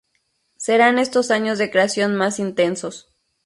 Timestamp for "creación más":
1.69-2.39